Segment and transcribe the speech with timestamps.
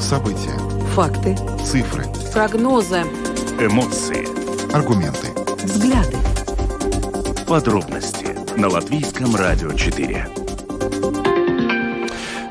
[0.00, 0.56] События.
[0.94, 1.36] Факты.
[1.64, 2.04] Цифры.
[2.32, 3.00] Прогнозы.
[3.58, 4.24] Эмоции.
[4.72, 5.32] Аргументы.
[5.64, 6.16] Взгляды.
[7.48, 10.28] Подробности на Латвийском радио 4.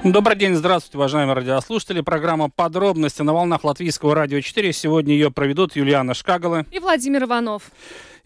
[0.04, 2.02] Добрый день, здравствуйте, уважаемые радиослушатели.
[2.02, 4.74] Программа «Подробности» на волнах Латвийского радио 4.
[4.74, 7.72] Сегодня ее проведут Юлиана Шкагала и Владимир Иванов.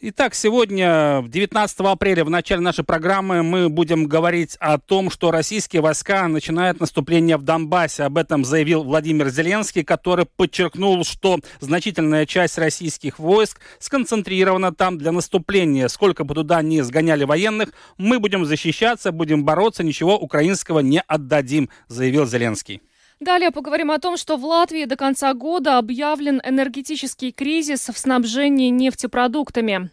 [0.06, 5.82] Итак, сегодня, 19 апреля, в начале нашей программы, мы будем говорить о том, что российские
[5.82, 8.04] войска начинают наступление в Донбассе.
[8.04, 15.14] Об этом заявил Владимир Зеленский, который подчеркнул, что значительная часть российских войск сконцентрирована там для
[15.14, 15.88] наступления.
[15.88, 21.70] Сколько бы туда ни сгоняли военных, мы будем защищаться, будем бороться, ничего украинского не отдадим,
[21.88, 22.82] заявил Зеленский.
[23.24, 28.68] Далее поговорим о том, что в Латвии до конца года объявлен энергетический кризис в снабжении
[28.68, 29.90] нефтепродуктами.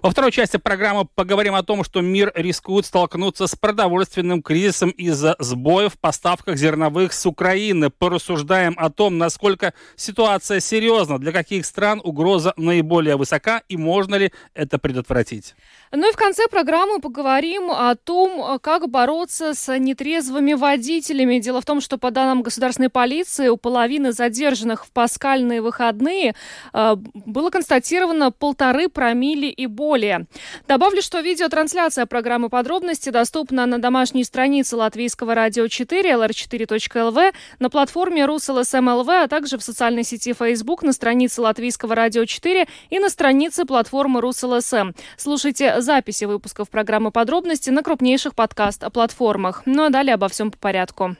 [0.00, 5.34] Во второй части программы поговорим о том, что мир рискует столкнуться с продовольственным кризисом из-за
[5.40, 7.90] сбоев в поставках зерновых с Украины.
[7.90, 14.32] Порассуждаем о том, насколько ситуация серьезна, для каких стран угроза наиболее высока и можно ли
[14.54, 15.54] это предотвратить.
[15.90, 21.38] Ну и в конце программы поговорим о том, как бороться с нетрезвыми водителями.
[21.38, 26.34] Дело в том, что по данным государственной полиции у половины задержанных в паскальные выходные
[26.74, 30.26] э, было констатировано полторы промили и более.
[30.66, 38.26] Добавлю, что видеотрансляция программы «Подробности» доступна на домашней странице Латвийского радио 4, lr4.lv, на платформе
[38.26, 43.64] РусЛСМЛВ, а также в социальной сети Facebook, на странице Латвийского радио 4 и на странице
[43.64, 44.92] платформы РусЛСМ.
[45.16, 49.62] Слушайте записи выпусков программы «Подробности» на крупнейших подкаст-платформах.
[49.66, 51.16] Ну а далее обо всем по порядку.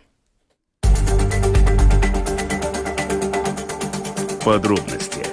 [4.45, 5.27] Подробности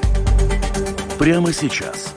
[1.17, 2.13] прямо сейчас.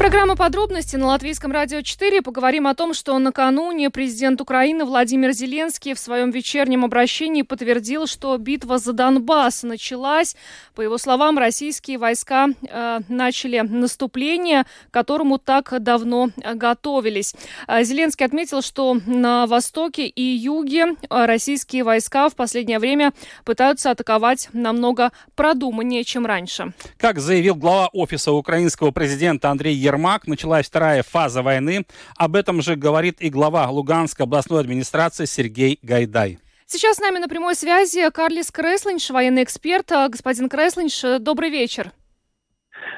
[0.00, 2.22] Программа «Подробности» на Латвийском радио 4.
[2.22, 8.34] Поговорим о том, что накануне президент Украины Владимир Зеленский в своем вечернем обращении подтвердил, что
[8.38, 10.36] битва за Донбасс началась.
[10.74, 17.34] По его словам, российские войска э, начали наступление, к которому так давно готовились.
[17.68, 23.12] Э, Зеленский отметил, что на востоке и юге российские войска в последнее время
[23.44, 26.72] пытаются атаковать намного продуманнее, чем раньше.
[26.96, 31.84] Как заявил глава офиса украинского президента Андрей Ермак началась вторая фаза войны.
[32.16, 36.38] Об этом же говорит и глава Луганской областной администрации Сергей Гайдай.
[36.66, 39.90] Сейчас с нами на прямой связи Карлис Креслинш, военный эксперт.
[39.90, 41.90] Господин Креслинш, добрый вечер.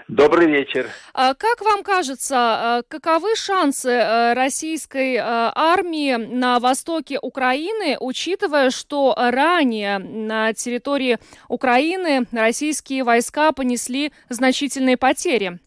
[0.07, 0.91] Добрый вечер.
[1.15, 9.15] А как вам кажется, а, каковы шансы а, российской армии на востоке Украины, учитывая, что
[9.17, 15.59] ранее на территории Украины российские войска понесли значительные потери?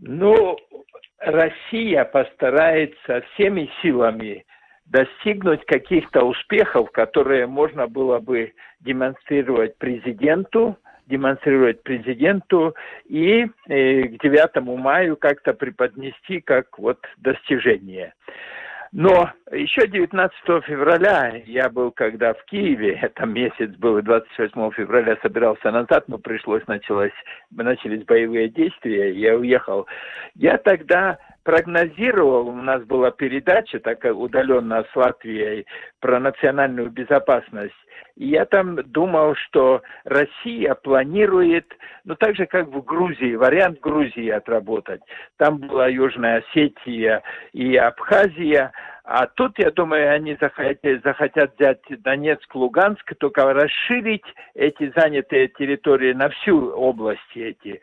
[0.00, 0.56] Ну,
[1.18, 4.44] Россия постарается всеми силами
[4.86, 12.74] достигнуть каких-то успехов, которые можно было бы демонстрировать президенту, демонстрировать президенту
[13.06, 18.14] и э, к 9 мая как-то преподнести как вот достижение.
[18.92, 20.34] Но еще 19
[20.64, 26.18] февраля я был, когда в Киеве, это месяц был, и 28 февраля собирался назад, но
[26.18, 27.12] пришлось, началось,
[27.50, 29.86] начались боевые действия, я уехал.
[30.34, 35.66] Я тогда прогнозировал, у нас была передача такая удаленная с Латвией
[36.00, 37.74] про национальную безопасность,
[38.16, 41.66] и я там думал, что Россия планирует,
[42.04, 45.00] ну так же как в Грузии, вариант Грузии отработать.
[45.38, 48.72] Там была Южная Осетия и Абхазия,
[49.04, 54.24] а тут, я думаю, они захотят, захотят взять Донецк, Луганск, только расширить
[54.54, 57.80] эти занятые территории на всю область эти.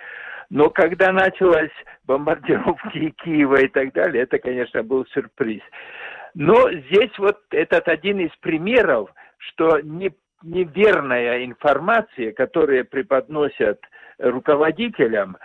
[0.50, 1.72] Но когда началась
[2.06, 5.62] бомбардировки Киева и так далее, это, конечно, был сюрприз.
[6.34, 10.12] Но здесь вот этот один из примеров, что не,
[10.44, 13.80] неверная информация, которую преподносят
[14.20, 15.38] руководителям,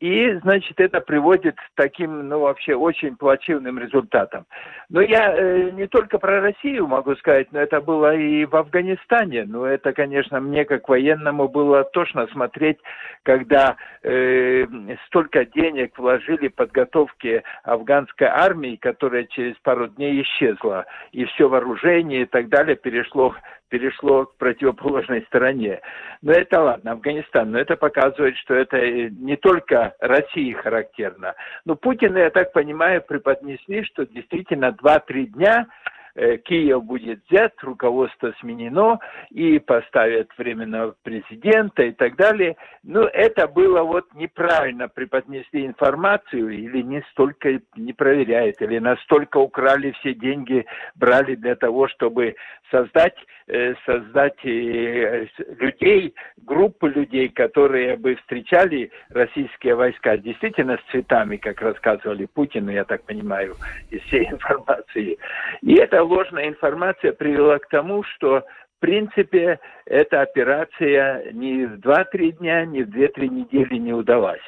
[0.00, 4.46] и, значит, это приводит к таким, ну, вообще очень плачевным результатам.
[4.88, 9.44] Но я э, не только про Россию могу сказать, но это было и в Афганистане.
[9.44, 12.78] Но это, конечно, мне как военному было тошно смотреть,
[13.24, 14.66] когда э,
[15.06, 20.86] столько денег вложили в подготовке афганской армии, которая через пару дней исчезла.
[21.10, 23.34] И все вооружение и так далее перешло
[23.68, 25.80] перешло к противоположной стороне.
[26.22, 28.78] Но это ладно, Афганистан, но это показывает, что это
[29.10, 31.34] не только России характерно.
[31.64, 35.66] Но Путина, я так понимаю, преподнесли, что действительно 2-3 дня
[36.14, 38.98] Киев будет взят, руководство сменено
[39.30, 42.56] и поставят временного президента и так далее.
[42.82, 49.92] Ну, это было вот неправильно преподнесли информацию или не столько не проверяет, или настолько украли
[50.00, 52.34] все деньги, брали для того, чтобы
[52.70, 53.16] создать,
[53.46, 55.26] э, создать э,
[55.58, 62.84] людей, группы людей, которые бы встречали российские войска действительно с цветами, как рассказывали Путину, я
[62.84, 63.54] так понимаю,
[63.90, 65.18] из всей информации.
[65.62, 68.44] И эта ложная информация привела к тому, что
[68.78, 74.42] в принципе, эта операция ни в 2-3 дня, ни в 2-3 недели не удалась.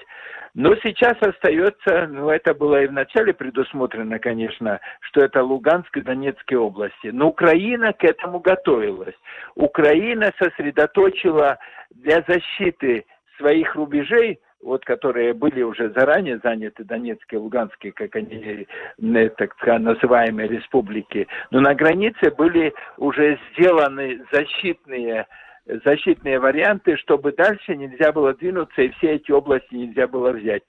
[0.55, 6.61] Но сейчас остается, ну это было и вначале предусмотрено, конечно, что это Луганск и Донецкие
[6.61, 7.09] области.
[7.09, 9.15] Но Украина к этому готовилась.
[9.57, 11.59] Украина сосредоточила
[11.91, 13.05] для защиты
[13.37, 18.67] своих рубежей вот которые были уже заранее заняты Донецкие, Луганские, как они
[18.99, 25.27] э, так называемые республики, но на границе были уже сделаны защитные
[25.85, 30.63] защитные варианты, чтобы дальше нельзя было двинуться, и все эти области нельзя было взять.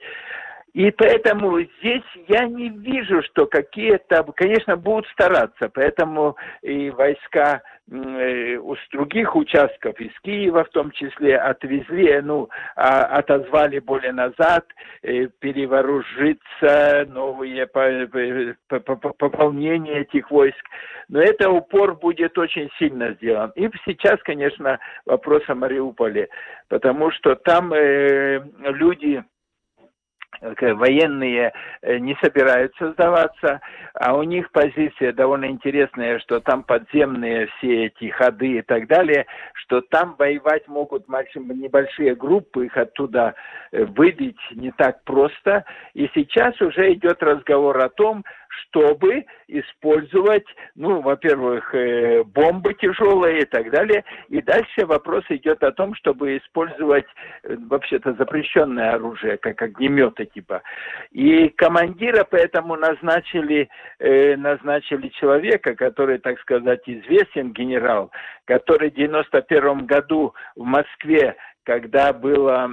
[0.74, 8.58] И поэтому здесь я не вижу, что какие-то, конечно, будут стараться, поэтому и войска э,
[8.58, 12.48] с других участков, из Киева в том числе, отвезли, ну,
[12.78, 14.66] а, отозвали более назад,
[15.04, 17.68] э, перевооружиться, новые
[19.18, 20.64] пополнения этих войск.
[21.10, 23.52] Но это упор будет очень сильно сделан.
[23.56, 26.30] И сейчас, конечно, вопрос о Мариуполе,
[26.70, 29.22] потому что там э, люди
[30.42, 33.62] военные э, не собираются сдаваться,
[33.94, 39.26] а у них позиция довольно интересная, что там подземные все эти ходы и так далее,
[39.54, 43.36] что там воевать могут небольшие группы, их оттуда
[43.72, 45.66] э, выбить не так просто.
[45.94, 50.46] И сейчас уже идет разговор о том, чтобы использовать,
[50.76, 54.04] ну, во-первых, э, бомбы тяжелые и так далее.
[54.30, 57.06] И дальше вопрос идет о том, чтобы использовать
[57.44, 60.62] э, вообще-то запрещенное оружие, как огнеметы типа.
[61.12, 63.70] И командира поэтому назначили,
[64.00, 68.12] э, назначили человека, который, так сказать, известен генерал,
[68.46, 72.68] который в 91 году в Москве когда было,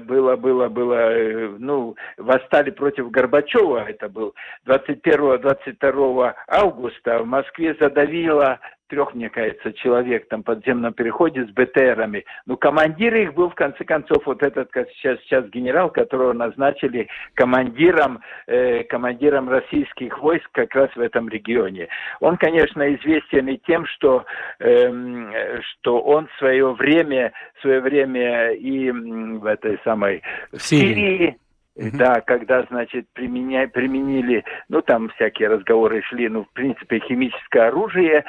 [0.00, 4.34] было, было, было, э, ну, восстали против Горбачева, это был
[4.66, 8.60] 21-22 августа, в Москве задавило
[8.94, 12.24] трех, мне кажется, человек там в подземном переходе с БТРами.
[12.46, 18.20] Ну, командир их был, в конце концов, вот этот сейчас, сейчас генерал, которого назначили командиром,
[18.46, 21.88] э, командиром российских войск как раз в этом регионе.
[22.20, 24.24] Он, конечно, известен и тем, что,
[24.60, 31.36] э, что он в свое время, в свое время и в этой самой в Сирии
[31.76, 31.96] Mm-hmm.
[31.96, 33.66] Да, когда, значит, применя...
[33.66, 38.24] применили, ну, там всякие разговоры шли, ну, в принципе, химическое оружие,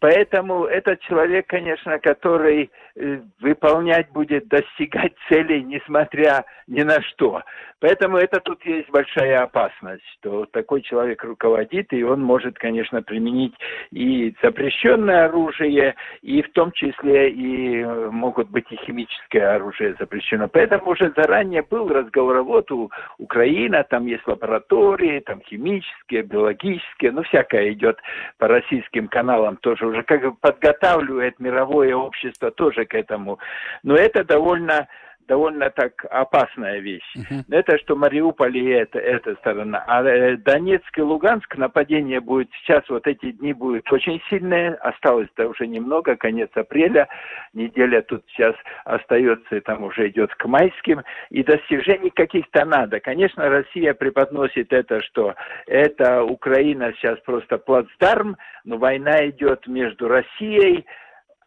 [0.00, 7.42] Поэтому этот человек, конечно, который э, выполнять будет, достигать целей, несмотря ни на что.
[7.80, 13.54] Поэтому это тут есть большая опасность, что такой человек руководит, и он может, конечно, применить
[13.90, 20.48] и запрещенное оружие, и в том числе и э, могут быть и химическое оружие запрещено.
[20.48, 27.22] Поэтому уже заранее был разговор, вот у Украины, там есть лаборатории, там химические, биологические, ну
[27.24, 27.98] всякое идет
[28.38, 33.38] по российским каналам тоже уже как бы подготавливает мировое общество тоже к этому.
[33.82, 34.88] Но это довольно
[35.30, 37.14] довольно так опасная вещь.
[37.16, 37.44] Uh-huh.
[37.50, 39.84] Это что Мариуполь и это, эта сторона.
[39.86, 44.74] А э, Донецк и Луганск нападение будет сейчас, вот эти дни будет очень сильное.
[44.82, 47.06] Осталось-то уже немного, конец апреля.
[47.54, 51.02] Неделя тут сейчас остается, и там уже идет к майским.
[51.30, 52.98] И достижений каких-то надо.
[52.98, 55.36] Конечно, Россия преподносит это, что
[55.68, 60.86] это Украина сейчас просто плацдарм, но война идет между Россией,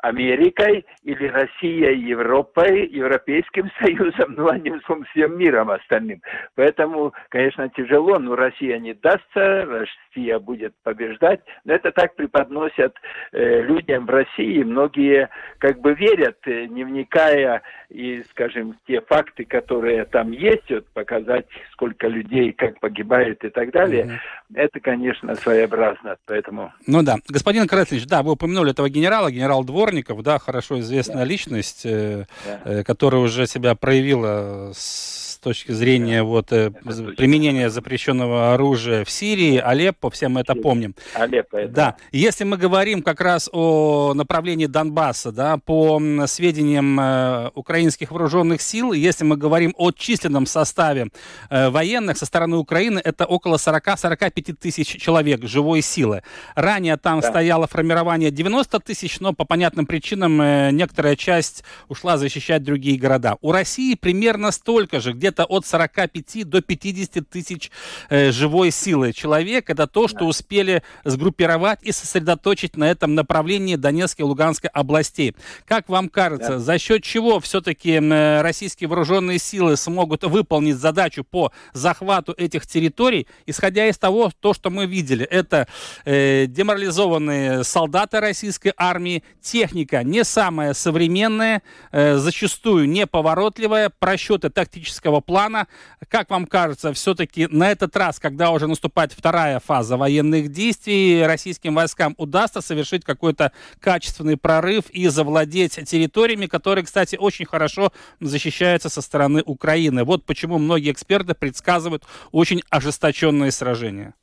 [0.03, 6.21] Америкой или Россией, Европой, Европейским Союзом, ну, одним словом, всем миром остальным.
[6.55, 11.39] Поэтому, конечно, тяжело, но Россия не дастся, Россия будет побеждать.
[11.63, 12.93] Но это так преподносят
[13.31, 14.61] э, людям в России.
[14.63, 20.85] Многие как бы верят, э, не вникая и, скажем, те факты, которые там есть, вот,
[20.89, 24.03] показать, сколько людей, как погибает и так далее.
[24.03, 24.55] Mm-hmm.
[24.55, 26.17] Это, конечно, своеобразно.
[26.25, 26.73] Поэтому...
[26.87, 27.15] Ну да.
[27.29, 32.25] Господин Краснович, да, вы упомянули этого генерала, генерал Двор Дворников, да, хорошо известная личность, э,
[32.45, 32.61] да.
[32.65, 36.23] э, которая уже себя проявила с точки зрения да.
[36.23, 40.95] вот э, применения запрещенного оружия в Сирии, Алеппо, все мы это помним.
[41.13, 41.73] Алеппо, это.
[41.73, 41.95] Да.
[42.11, 48.93] Если мы говорим как раз о направлении Донбасса, да, по сведениям э, украинских вооруженных сил,
[48.93, 51.09] если мы говорим о численном составе
[51.49, 56.23] э, военных со стороны Украины, это около 40-45 тысяч человек живой силы.
[56.55, 57.29] Ранее там да.
[57.29, 60.37] стояло формирование 90 тысяч, но по понятным причинам
[60.75, 63.37] некоторая часть ушла защищать другие города.
[63.41, 67.71] У России примерно столько же, где-то от 45 до 50 тысяч
[68.09, 69.69] э, живой силы человек.
[69.69, 75.35] Это то, что успели сгруппировать и сосредоточить на этом направлении Донецкой и Луганской областей.
[75.65, 76.59] Как вам кажется, да.
[76.59, 83.27] за счет чего все-таки э, российские вооруженные силы смогут выполнить задачу по захвату этих территорий,
[83.45, 85.67] исходя из того, то, что мы видели, это
[86.05, 91.61] э, деморализованные солдаты российской армии, техника не самая современная,
[91.91, 95.67] э, зачастую неповоротливая, просчеты тактического плана.
[96.09, 101.75] Как вам кажется, все-таки на этот раз, когда уже наступает вторая фаза военных действий, российским
[101.75, 109.01] войскам удастся совершить какой-то качественный прорыв и завладеть территориями, которые, кстати, очень хорошо защищаются со
[109.01, 110.03] стороны Украины.
[110.03, 114.13] Вот почему многие эксперты предсказывают очень ожесточенные сражения.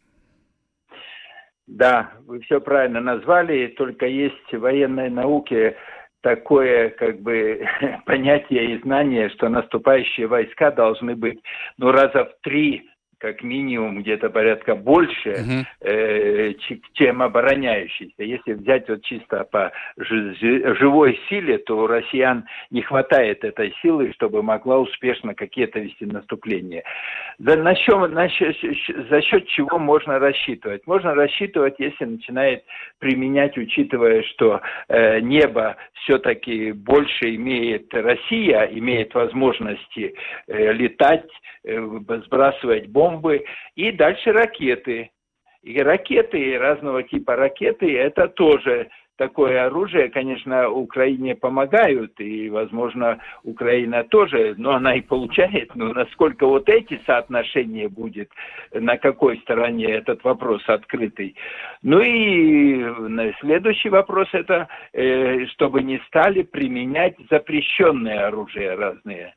[1.66, 5.76] Да, вы все правильно назвали, только есть в военной науке
[6.23, 7.67] такое как бы
[8.07, 11.41] понятие и знание, что наступающие войска должны быть
[11.79, 12.89] ну раза в три
[13.21, 15.65] как минимум где-то порядка больше, uh-huh.
[15.83, 16.55] э,
[16.95, 18.25] чем обороняющийся.
[18.25, 24.43] Если взять вот чисто по живой силе, то у россиян не хватает этой силы, чтобы
[24.43, 26.83] могла успешно какие-то вести наступления.
[27.39, 30.87] За, на чем, на, за счет чего можно рассчитывать?
[30.87, 32.65] Можно рассчитывать, если начинает
[32.99, 40.15] применять, учитывая, что э, небо все-таки больше имеет Россия, имеет возможности
[40.47, 41.29] э, летать,
[41.65, 41.79] э,
[42.27, 45.11] сбрасывать бомбы, бомбы и дальше ракеты.
[45.62, 48.88] И ракеты, разного типа ракеты, это тоже
[49.19, 56.47] такое оружие, конечно, Украине помогают, и, возможно, Украина тоже, но она и получает, но насколько
[56.47, 58.31] вот эти соотношения будет,
[58.73, 61.37] на какой стороне этот вопрос открытый.
[61.83, 62.83] Ну и
[63.40, 69.35] следующий вопрос это, э, чтобы не стали применять запрещенные оружия разные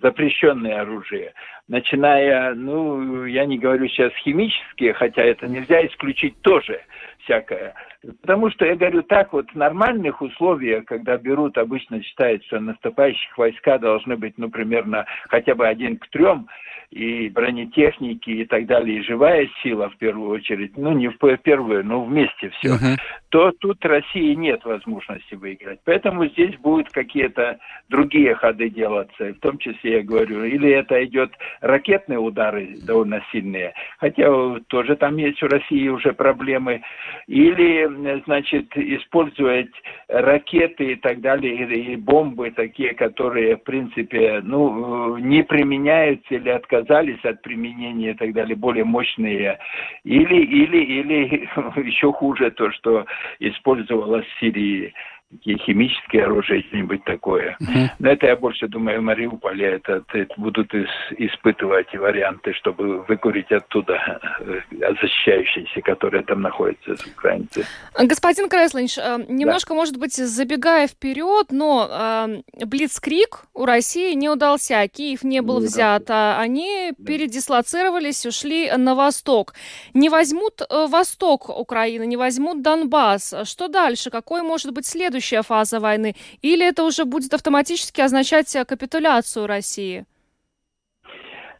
[0.00, 1.32] запрещенное оружие,
[1.68, 6.80] начиная, ну, я не говорю сейчас химические, хотя это нельзя исключить тоже
[7.24, 7.74] всякое.
[8.20, 13.78] Потому что, я говорю так, вот в нормальных условиях, когда берут, обычно считается, наступающих войска
[13.78, 16.48] должны быть, ну, примерно хотя бы один к трем,
[16.90, 21.84] и бронетехники и так далее, и живая сила в первую очередь, ну не в первую,
[21.84, 22.96] но вместе все, uh-huh.
[23.30, 25.80] то тут России нет возможности выиграть.
[25.84, 27.58] Поэтому здесь будут какие-то
[27.88, 33.74] другие ходы делаться, в том числе я говорю, или это идет ракетные удары довольно сильные,
[33.98, 34.26] хотя
[34.68, 36.82] тоже там есть у России уже проблемы,
[37.26, 39.70] или, значит, использовать
[40.08, 47.24] ракеты и так далее, и бомбы такие, которые, в принципе, ну, не применяются или отказались
[47.24, 49.58] от применения и так далее, более мощные,
[50.04, 51.48] или, или, или
[51.86, 53.06] еще хуже то, что
[53.38, 54.92] использовалось в Сирии
[55.30, 57.56] такие химические оружия, что-нибудь такое.
[57.60, 57.88] Uh-huh.
[57.98, 63.50] Но это я больше думаю, в Мариуполе это, это будут ис, испытывать варианты, чтобы выкурить
[63.50, 64.60] оттуда э,
[65.00, 67.66] защищающиеся, которые там находятся, украинцы.
[67.98, 69.74] Господин Креслинч, э, немножко, да.
[69.74, 75.66] может быть, забегая вперед, но э, Блицкрик у России не удался, Киев не был не
[75.66, 77.04] взят, а они да.
[77.04, 79.54] передислоцировались, ушли на восток.
[79.92, 83.34] Не возьмут э, восток Украины, не возьмут Донбасс.
[83.44, 84.10] Что дальше?
[84.10, 86.14] Какой может быть следующий следующая фаза войны?
[86.42, 90.04] Или это уже будет автоматически означать капитуляцию России?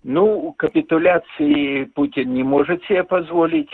[0.02, 3.70] Ну, капитуляции Путин не может себе позволить.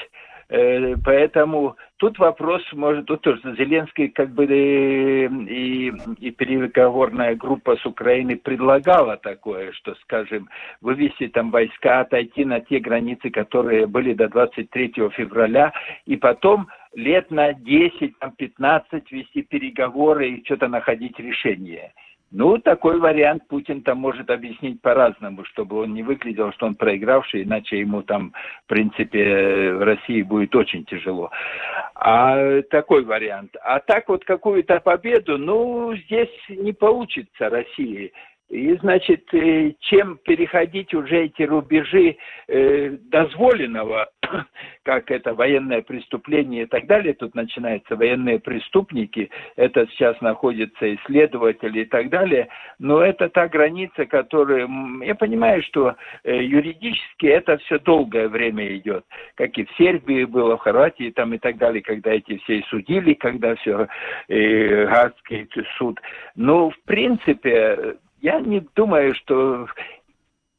[0.48, 7.76] Э, поэтому тут вопрос, может, тут тоже Зеленский как бы э, и, и переговорная группа
[7.76, 10.48] с Украины предлагала такое, что, скажем,
[10.80, 15.72] вывести там войска, отойти на те границы, которые были до 23 февраля,
[16.06, 21.92] и потом лет на 10, там, 15 вести переговоры и что-то находить решение.
[22.34, 27.42] Ну, такой вариант Путин там может объяснить по-разному, чтобы он не выглядел, что он проигравший,
[27.42, 28.32] иначе ему там,
[28.64, 31.30] в принципе, в России будет очень тяжело.
[31.94, 33.54] А такой вариант.
[33.62, 38.12] А так вот какую-то победу, ну, здесь не получится России
[38.52, 42.18] И, значит, э, чем переходить уже эти рубежи
[42.48, 44.10] э, дозволенного,
[44.82, 51.80] как это военное преступление и так далее, тут начинаются военные преступники, это сейчас находятся исследователи
[51.80, 54.68] и так далее, но это та граница, которая,
[55.00, 60.58] я понимаю, что э, юридически это все долгое время идет, как и в Сербии было,
[60.58, 63.88] в Хорватии там и так далее, когда эти все судили, когда все,
[64.28, 65.98] э, Гаагский суд.
[66.36, 69.68] Но, в принципе, я не думаю, что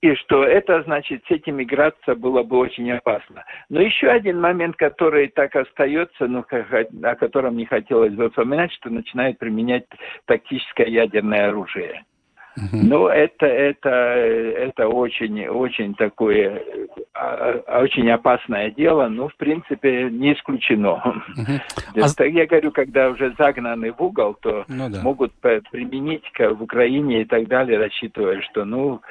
[0.01, 3.45] и что это, значит, с этим играться было бы очень опасно.
[3.69, 8.89] Но еще один момент, который так остается, ну, о котором не хотелось бы упоминать, что
[8.89, 9.85] начинает применять
[10.25, 12.03] тактическое ядерное оружие.
[12.71, 16.61] Ну, это, это, это очень, очень такое,
[17.13, 21.01] а, а, очень опасное дело, но, в принципе, не исключено.
[21.37, 22.29] Uh-huh.
[22.29, 25.01] Я говорю, когда уже загнаны в угол, то ну, да.
[25.01, 29.01] могут применить в Украине и так далее, рассчитывая, что, ну,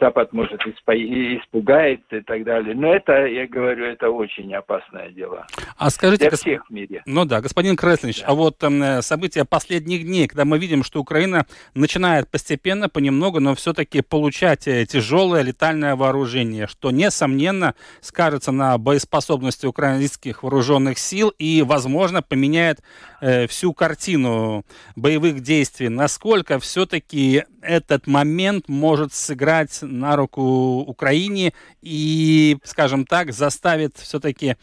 [0.00, 2.74] Запад может испугается и так далее.
[2.74, 5.46] Но это, я говорю, это очень опасное дело.
[5.78, 6.44] А скажите, Для госп...
[6.44, 7.02] всех в мире.
[7.06, 8.28] Ну да, господин Креслович, да.
[8.28, 13.40] а вот э, события последних дней, когда мы видим, что Украина начинает постепенно постепенно, понемногу,
[13.40, 21.32] но все-таки получать э, тяжелое летальное вооружение, что, несомненно, скажется на боеспособности украинских вооруженных сил
[21.40, 22.80] и, возможно, поменяет
[23.20, 24.64] э, всю картину
[24.96, 25.88] боевых действий.
[25.88, 34.56] Насколько все-таки этот момент может сыграть на руку Украине и, скажем так, заставит все-таки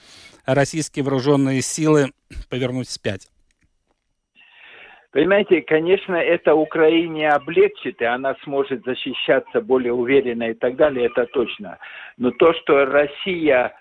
[0.46, 2.12] российские вооруженные силы
[2.50, 3.31] повернуть вспять?
[5.12, 11.26] Понимаете, конечно, это Украине облегчит, и она сможет защищаться более уверенно и так далее, это
[11.26, 11.78] точно.
[12.18, 13.74] Но то, что Россия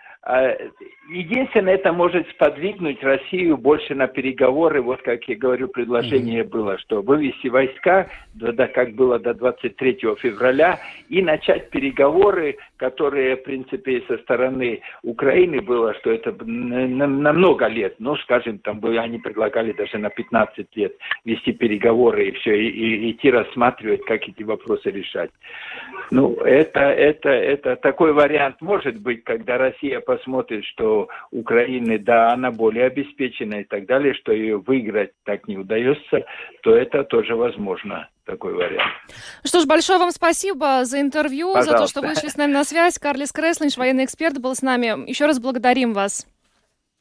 [1.09, 4.83] единственное, это может сподвигнуть Россию больше на переговоры.
[4.83, 6.49] Вот, как я говорю, предложение mm-hmm.
[6.49, 13.45] было, что вывести войска, да, как было до 23 февраля, и начать переговоры, которые, в
[13.45, 19.19] принципе, со стороны Украины было, что это на, на много лет, ну, скажем, там они
[19.19, 24.43] предлагали даже на 15 лет вести переговоры и все, и, и идти рассматривать, как эти
[24.43, 25.31] вопросы решать.
[26.11, 32.51] Ну, это, это, это такой вариант может быть, когда Россия посмотрит, что Украина, да, она
[32.51, 36.25] более обеспечена и так далее, что ее выиграть так не удается,
[36.63, 38.93] то это тоже возможно такой вариант.
[39.45, 41.73] Что ж, большое вам спасибо за интервью, Пожалуйста.
[41.73, 42.99] за то, что вышли с нами на связь.
[42.99, 45.09] Карлис Креслинч, военный эксперт, был с нами.
[45.09, 46.27] Еще раз благодарим вас.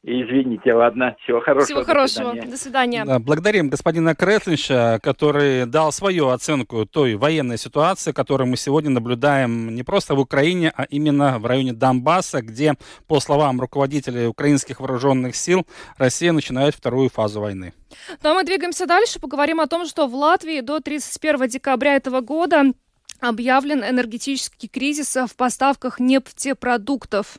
[0.02, 1.14] Извините, ладно.
[1.22, 1.66] Всего хорошего.
[1.66, 2.34] Всего хорошего.
[2.34, 3.04] До свидания.
[3.04, 9.74] Да, благодарим господина Креслича, который дал свою оценку той военной ситуации, которую мы сегодня наблюдаем
[9.74, 12.76] не просто в Украине, а именно в районе Донбасса, где,
[13.08, 15.66] по словам руководителей украинских вооруженных сил,
[15.98, 17.74] Россия начинает вторую фазу войны.
[18.22, 19.20] Ну а мы двигаемся дальше.
[19.20, 22.72] Поговорим о том, что в Латвии до 31 декабря этого года
[23.20, 27.38] объявлен энергетический кризис в поставках нефтепродуктов.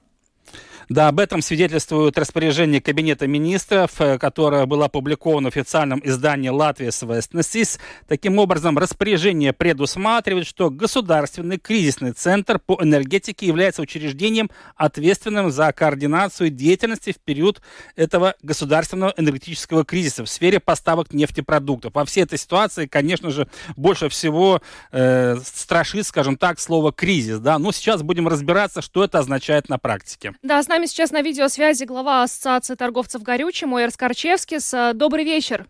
[0.89, 6.89] Да, об этом свидетельствует распоряжение Кабинета министров, э, которое было опубликовано в официальном издании Латвии
[6.89, 7.79] Свестнесис.
[8.07, 16.49] Таким образом, распоряжение предусматривает, что Государственный кризисный центр по энергетике является учреждением, ответственным за координацию
[16.49, 17.61] деятельности в период
[17.95, 21.93] этого государственного энергетического кризиса в сфере поставок нефтепродуктов.
[21.93, 27.39] Во всей этой ситуации, конечно же, больше всего э, страшит, скажем так, слово кризис.
[27.39, 27.59] Да?
[27.59, 30.33] Но сейчас будем разбираться, что это означает на практике.
[30.41, 34.73] Да, нами сейчас на видеосвязи глава Ассоциации торговцев горючим Ойер Скорчевскис.
[34.73, 35.67] Э, добрый вечер.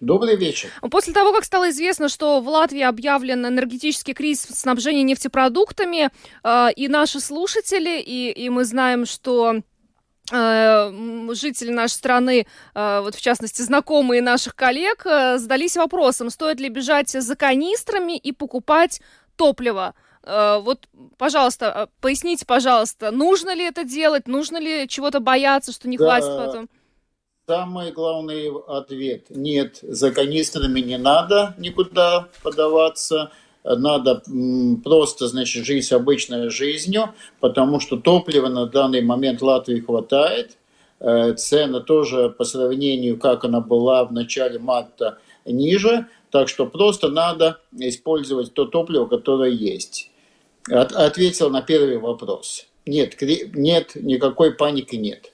[0.00, 0.68] Добрый вечер.
[0.90, 6.10] После того, как стало известно, что в Латвии объявлен энергетический кризис снабжения нефтепродуктами,
[6.44, 9.62] э, и наши слушатели, и, и мы знаем, что
[10.30, 17.08] э, жители нашей страны, вот в частности знакомые наших коллег, задались вопросом, стоит ли бежать
[17.08, 19.00] за канистрами и покупать
[19.36, 19.94] топливо.
[20.28, 20.86] Э, вот,
[21.16, 26.04] пожалуйста, э, поясните, пожалуйста, нужно ли это делать, нужно ли чего-то бояться, что не да.
[26.04, 26.68] хватит потом?
[27.46, 33.30] Самый главный ответ– нет, за канистрами не надо никуда подаваться,
[33.64, 34.22] надо
[34.84, 40.58] просто, значит, жить обычной жизнью, потому что топлива на данный момент Латвии хватает,
[41.00, 47.08] э, цена тоже по сравнению, как она была в начале марта, ниже, так что просто
[47.08, 50.10] надо использовать то топливо, которое есть.
[50.70, 52.66] От, ответил на первый вопрос.
[52.86, 55.32] Нет, нет, никакой паники нет.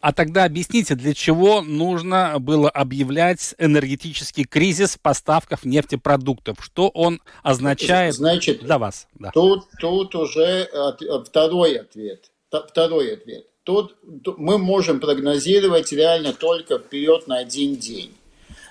[0.00, 6.58] А тогда объясните, для чего нужно было объявлять энергетический кризис поставках нефтепродуктов?
[6.60, 9.08] Что он означает Значит, для вас?
[9.18, 9.32] Да.
[9.32, 12.30] Тут, тут уже от, второй ответ.
[12.50, 13.46] Второй ответ.
[13.64, 13.96] Тут
[14.38, 18.14] мы можем прогнозировать реально только вперед на один день.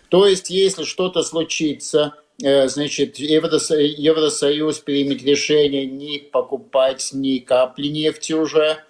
[0.07, 8.83] То есть, если что-то случится значит, Евросоюз примет решение не покупать ни капли нефти уже,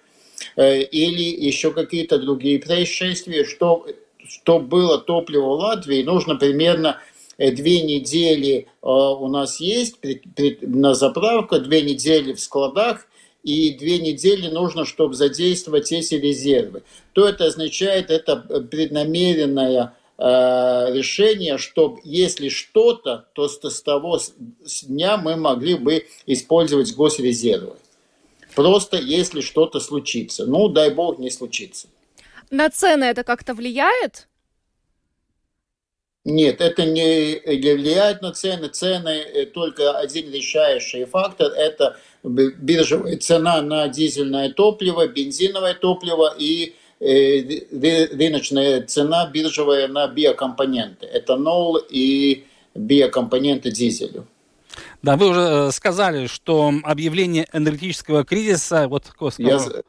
[0.56, 3.86] или еще какие-то другие происшествия, что,
[4.28, 6.98] что было топливо в Латвии, нужно примерно
[7.38, 9.96] две недели у нас есть
[10.62, 13.06] на заправку, две недели в складах,
[13.42, 16.82] и две недели нужно, чтобы задействовать эти резервы.
[17.12, 24.18] То это означает, это преднамеренное э, решение, чтобы если что-то, то с того
[24.84, 27.76] дня мы могли бы использовать госрезервы.
[28.54, 30.46] Просто если что-то случится.
[30.46, 31.88] Ну, дай бог, не случится.
[32.50, 34.28] На цены это как-то влияет?
[36.24, 38.68] Нет, это не влияет на цены.
[38.68, 46.74] Цены э, только один решающий фактор– это биржевая цена на дизельное топливо, бензиновое топливо и
[46.74, 51.06] э, рыночная цена биржевая на биокомпоненты.
[51.12, 54.26] Этанол и биокомпоненты дизелю.
[55.02, 59.06] Да, вы уже э, сказали, что объявление энергетического кризиса, вот
[59.38, 59.82] Я да,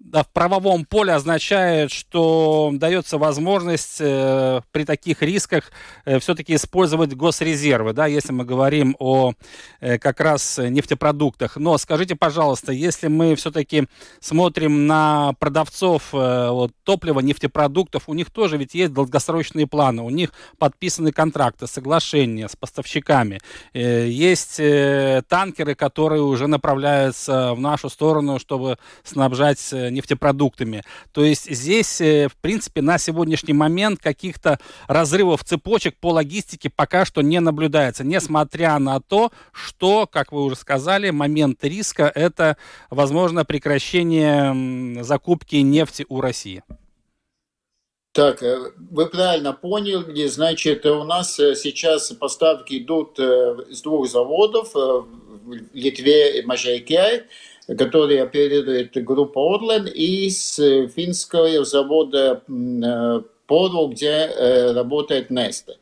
[0.00, 5.70] в правовом поле означает, что дается возможность э, при таких рисках
[6.04, 9.34] э, все-таки использовать госрезервы, да, если мы говорим о
[9.80, 11.56] э, как раз нефтепродуктах.
[11.56, 13.86] Но скажите, пожалуйста, если мы все-таки
[14.20, 20.10] смотрим на продавцов э, вот, топлива, нефтепродуктов, у них тоже ведь есть долгосрочные планы, у
[20.10, 23.38] них подписаны контракты, соглашения с поставщиками.
[23.74, 30.82] Э, есть э, танкеры, которые уже направляются в нашу сторону, чтобы снабжать э, нефтепродуктами.
[31.12, 37.04] То есть здесь, э, в принципе, на сегодняшний момент каких-то разрывов цепочек по логистике пока
[37.04, 42.56] что не наблюдается, несмотря на то, что, как вы уже сказали, момент риска– это,
[42.90, 46.62] возможно, прекращение закупки нефти у России.
[48.12, 54.74] Так, э, вы правильно поняли, значит, у нас э, сейчас поставки идут с двух заводов
[54.74, 57.24] в Литве и Можайкяй
[57.78, 60.56] который оперирует группа Орлен, из
[60.94, 62.42] финского завода
[63.46, 65.74] Пору, где работает Неста.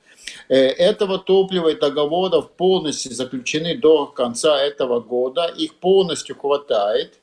[0.48, 5.46] Этого топлива и договоров полностью заключены до конца этого года.
[5.46, 7.18] Их полностью хватает.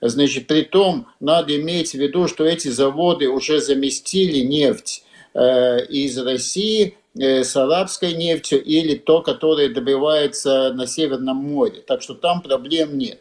[0.00, 5.04] Значит, при том надо иметь в виду, что эти заводы уже заместили нефть
[5.34, 11.82] из России с арабской нефтью или то, которое добывается на Северном море.
[11.86, 13.20] Так что там проблем нет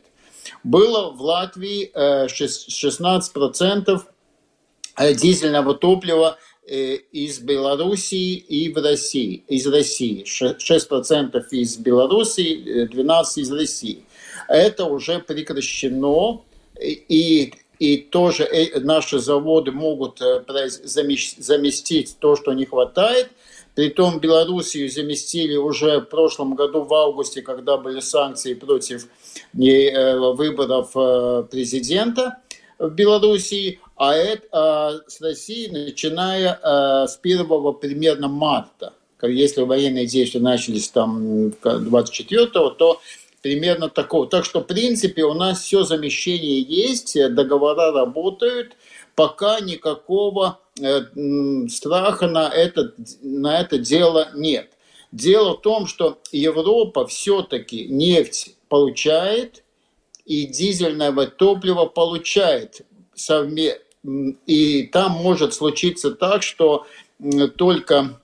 [0.63, 3.97] было в Латвии 16% э,
[4.97, 10.23] э, дизельного топлива э, из Белоруссии и в России, из России.
[10.25, 14.05] 6% из Белоруссии, 12% из России.
[14.47, 16.41] Это уже прекращено,
[16.79, 18.49] и, и тоже
[18.81, 23.29] наши заводы могут заместить то, что не хватает–
[23.75, 29.07] Притом Белоруссию заместили уже в прошлом году в августе, когда были санкции против
[29.57, 32.39] э, выборов э, президента
[32.77, 37.47] в Белоруссии, а это а с Россией начиная э, с 1
[37.79, 38.93] примерно марта.
[39.21, 42.99] Если военные действия начались там 24-го, то
[43.41, 44.27] примерно такого.
[44.27, 48.75] Так что, в принципе, у нас все замещение есть, договора работают,
[49.15, 50.70] пока никакого э,
[51.69, 54.71] страха на это, на это дело нет.
[55.11, 59.63] Дело в том, что Европа все-таки нефть получает
[60.25, 62.81] и дизельное топливо получает
[63.15, 63.77] совме...
[64.47, 66.87] И там может случиться так, что
[67.57, 68.19] только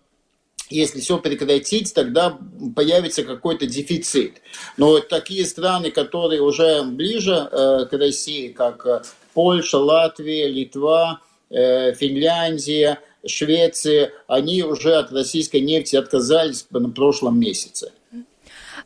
[0.70, 2.38] если все прекратить, тогда
[2.76, 4.42] появится какой-то дефицит.
[4.76, 9.02] Но такие страны, которые уже ближе э, к России, как э,
[9.34, 17.92] Польша, Латвия, Литва, э, Финляндия, Швеция, они уже от российской нефти отказались на прошлом месяце.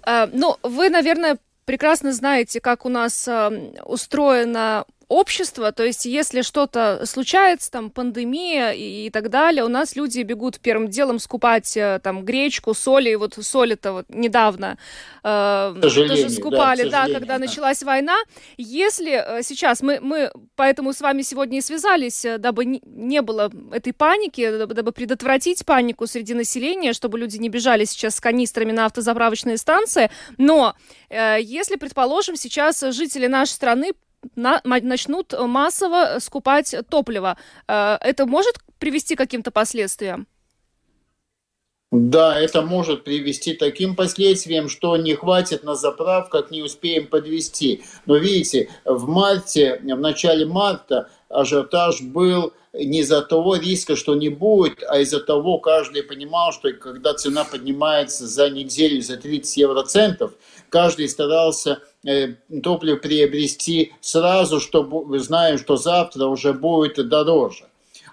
[0.03, 3.29] А, ну, вы, наверное, прекрасно знаете, как у нас
[3.85, 9.97] устроена общества, то есть если что-то случается, там пандемия и, и так далее, у нас
[9.97, 14.77] люди бегут первым делом скупать э, там гречку, соль, и вот соль это вот недавно
[15.21, 17.39] э, тоже скупали, да, да, когда да.
[17.39, 18.15] началась война.
[18.55, 23.21] Если э, сейчас мы, мы поэтому с вами сегодня и связались, э, дабы не, не
[23.21, 28.21] было этой паники, дабы, дабы предотвратить панику среди населения, чтобы люди не бежали сейчас с
[28.21, 30.73] канистрами на автозаправочные станции, но
[31.09, 33.91] э, если, предположим, сейчас жители нашей страны
[34.35, 37.37] на, начнут массово скупать топливо.
[37.67, 40.27] Э, это может привести к каким-то последствиям?
[41.91, 47.83] Да, это может привести к таким последствиям, что не хватит на заправках, не успеем подвести.
[48.05, 54.29] Но видите, в марте, в начале марта ажиотаж был не из-за того риска, что не
[54.29, 60.31] будет, а из-за того, каждый понимал, что когда цена поднимается за неделю за 30 евроцентов,
[60.69, 61.77] каждый старался э,
[62.63, 67.65] топливо приобрести сразу, чтобы зная, что завтра уже будет дороже.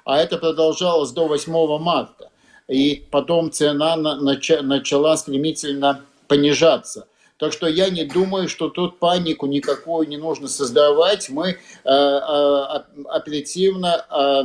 [0.04, 2.30] А это продолжалось до 8 марта
[2.68, 7.08] и потом цена начала стремительно понижаться.
[7.38, 11.30] Так что я не думаю, что тут панику никакую не нужно создавать.
[11.30, 14.42] Мы э, э, оперативно э,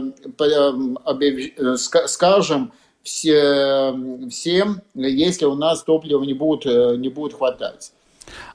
[2.07, 3.95] скажем все,
[4.29, 6.65] всем, если у нас топлива не будет,
[6.99, 7.91] не будет хватать.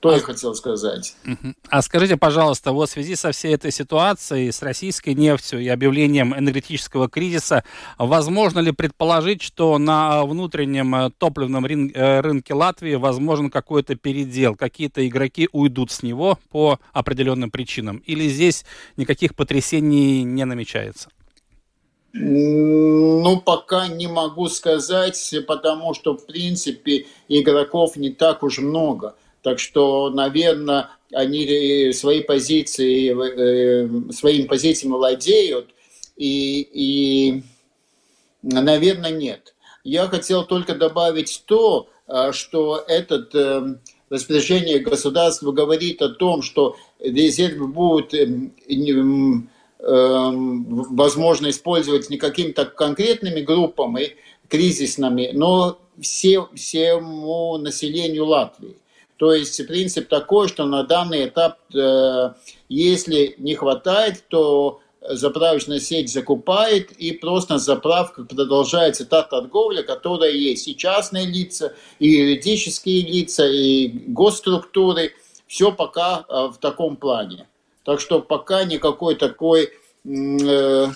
[0.01, 0.15] То а...
[0.15, 1.15] я хотел сказать.
[1.71, 6.35] А скажите, пожалуйста, вот в связи со всей этой ситуацией, с российской нефтью и объявлением
[6.37, 7.65] энергетического кризиса,
[7.99, 15.07] возможно ли предположить, что на внутреннем э, топливном э, рынке Латвии возможен какой-то передел, какие-то
[15.07, 17.99] игроки уйдут с него по определенным причинам?
[17.99, 18.65] Или здесь
[18.97, 21.11] никаких потрясений не намечается?
[22.13, 29.15] Ну, пока не могу сказать, потому что, в принципе, игроков не так уж много.
[29.43, 35.71] Так что, наверное, они свои позиции, э, своими позициями владеют,
[36.17, 37.43] и, и,
[38.43, 39.55] наверное, нет.
[39.85, 43.79] Я хотел только добавить то, э, что этот э,
[44.11, 48.15] распоряжение государства говорит о том, что резервы будут
[49.81, 54.17] возможно использовать не какими-то конкретными группами
[54.49, 58.77] кризисными, но все, всему населению Латвии.
[59.19, 62.33] То есть принцип такой, что на данный этап, э,
[62.69, 70.31] если не хватает, то заправочная сеть закупает, и просто на заправках продолжается та торговля, которая
[70.31, 70.69] есть.
[70.69, 75.13] И частные лица, и юридические лица, и госструктуры.
[75.49, 77.47] Все пока э, в таком плане.
[77.85, 79.73] Так что пока никакой такой,
[80.05, 80.87] э,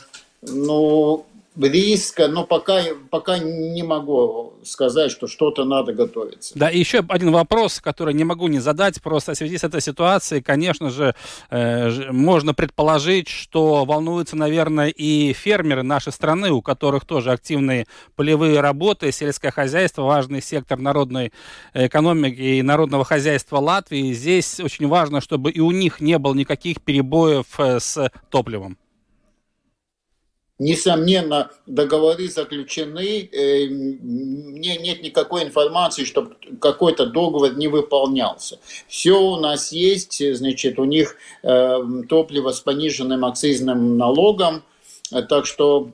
[0.42, 1.26] ну,
[1.60, 6.58] риска, но пока, пока не могу сказать, что что-то надо готовиться.
[6.58, 9.80] Да, и еще один вопрос, который не могу не задать, просто в связи с этой
[9.80, 11.14] ситуацией, конечно же,
[11.50, 17.86] э, можно предположить, что волнуются, наверное, и фермеры нашей страны, у которых тоже активные
[18.16, 21.32] полевые работы, сельское хозяйство, важный сектор народной
[21.74, 24.12] экономики и народного хозяйства Латвии.
[24.12, 28.78] Здесь очень важно, чтобы и у них не было никаких перебоев э, с топливом.
[30.62, 38.60] Несомненно, договоры заключены, э, мне нет никакой информации, чтобы какой-то договор не выполнялся.
[38.86, 44.62] Все у нас есть, значит, у них э, топливо с пониженным акцизным налогом,
[45.28, 45.90] так что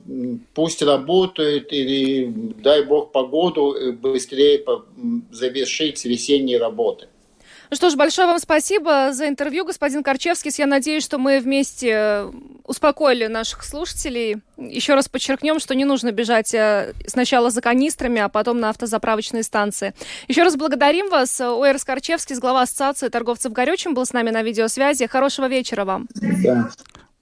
[0.53, 4.63] пусть работают или, дай бог, погоду э, быстрее
[5.31, 7.07] завершить весенние работы.
[7.69, 10.51] Ну что ж, большое вам спасибо за интервью, господин Корчевский.
[10.57, 12.31] Я надеюсь, что мы вместе э,
[12.63, 14.37] успокоили наших слушателей.
[14.57, 19.43] Еще раз подчеркнем, что не нужно бежать э, сначала за канистрами, а потом на автозаправочные
[19.43, 19.93] станции.
[20.27, 21.39] Еще раз благодарим вас.
[21.39, 25.05] Уэрс Корчевский, глава Ассоциации торговцев горючим, был с нами на видеосвязи.
[25.05, 26.07] Хорошего вечера вам.
[26.15, 26.69] Да.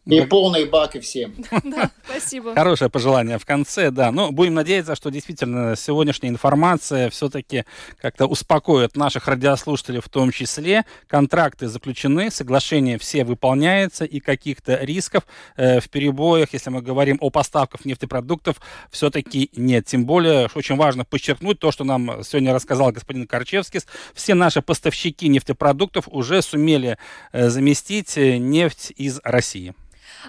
[0.07, 1.35] И полный бак и всем.
[1.63, 2.55] Да, спасибо.
[2.55, 4.11] Хорошее пожелание в конце, да.
[4.11, 7.65] Но будем надеяться, что действительно сегодняшняя информация все-таки
[7.99, 10.85] как-то успокоит наших радиослушателей в том числе.
[11.07, 15.23] Контракты заключены, соглашения все выполняются, и каких-то рисков
[15.57, 19.85] э, в перебоях, если мы говорим о поставках нефтепродуктов, все-таки нет.
[19.85, 23.81] Тем более, очень важно подчеркнуть то, что нам сегодня рассказал господин Корчевский.
[24.13, 26.97] Все наши поставщики нефтепродуктов уже сумели
[27.33, 29.73] э, заместить э, нефть из России.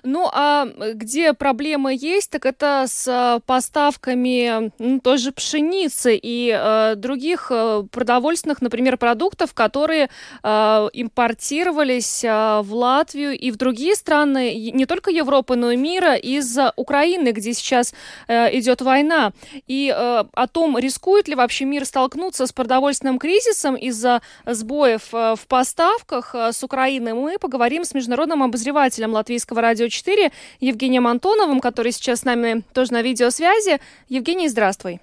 [0.02, 6.50] Ну, а где проблемы есть, так это с э, поставками ну, той же пшеницы и
[6.54, 10.08] э, других э, продовольственных, например, продуктов, которые
[10.42, 10.48] э,
[10.92, 16.58] импортировались э, в Латвию и в другие страны, не только Европы, но и мира, из
[16.76, 17.94] Украины, где сейчас
[18.28, 19.32] э, идет война.
[19.66, 25.34] И э, о том, рискует ли вообще мир столкнуться с продовольственным кризисом из-за сбоев э,
[25.36, 31.60] в поставках э, с Украины, мы поговорим с международным обозревателем Латвийского радио 4 Евгением Антоновым,
[31.60, 33.80] который сейчас с нами тоже на видеосвязи.
[34.08, 35.00] Евгений, здравствуй.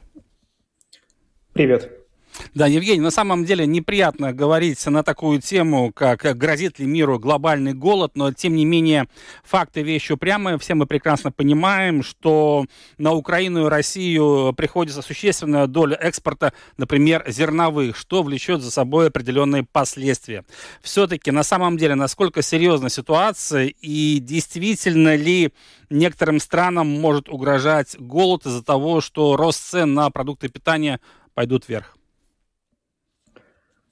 [1.53, 2.04] Привет.
[2.53, 7.73] Да, Евгений, на самом деле неприятно говорить на такую тему, как грозит ли миру глобальный
[7.73, 9.07] голод, но тем не менее
[9.43, 10.57] факты вещи упрямые.
[10.57, 12.65] Все мы прекрасно понимаем, что
[12.97, 19.63] на Украину и Россию приходится существенная доля экспорта, например, зерновых, что влечет за собой определенные
[19.63, 20.45] последствия.
[20.81, 25.51] Все-таки на самом деле, насколько серьезна ситуация и действительно ли
[25.89, 30.99] некоторым странам может угрожать голод из-за того, что рост цен на продукты питания
[31.33, 31.97] пойдут вверх?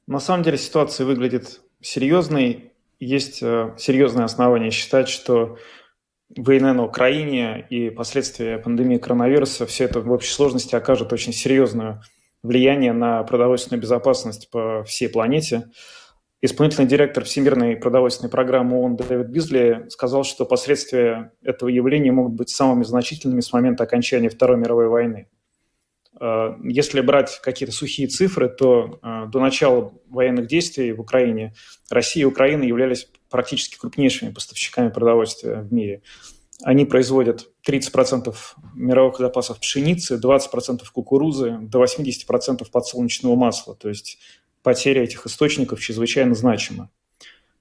[0.08, 2.72] На самом деле ситуация выглядит серьезной.
[3.00, 5.58] Есть э, серьезные основания считать, что
[6.36, 12.02] война на Украине и последствия пандемии коронавируса, все это в общей сложности окажет очень серьезное
[12.44, 15.70] влияние на продовольственную безопасность по всей планете.
[16.42, 22.50] Исполнительный директор Всемирной продовольственной программы ООН Дэвид Бизли сказал, что последствия этого явления могут быть
[22.50, 25.30] самыми значительными с момента окончания Второй мировой войны.
[26.24, 31.54] Э, если брать какие-то сухие цифры, то э, до начала военных действий в Украине
[31.90, 36.02] Россия и Украина являлись практически крупнейшими поставщиками продовольствия в мире.
[36.64, 38.34] Они производят 30%
[38.74, 43.76] мировых запасов пшеницы, 20% кукурузы, до 80% подсолнечного масла.
[43.76, 44.18] То есть
[44.62, 46.90] потеря этих источников чрезвычайно значима.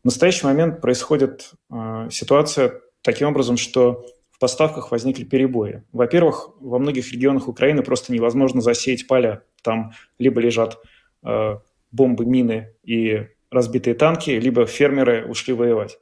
[0.03, 4.07] В настоящий момент происходит э, ситуация таким образом, что
[4.43, 5.85] поставках возникли перебои.
[5.93, 9.45] Во-первых, во многих регионах Украины просто невозможно засеять поля.
[9.63, 10.79] Там либо лежат
[11.23, 11.59] э,
[11.93, 16.01] бомбы, мины и разбитые танки, либо фермеры ушли воевать.